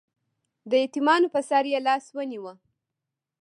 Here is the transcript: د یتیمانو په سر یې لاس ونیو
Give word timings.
د 0.69 0.71
یتیمانو 0.83 1.27
په 1.33 1.39
سر 1.49 1.65
یې 1.71 1.79
لاس 1.87 2.05
ونیو 2.15 2.45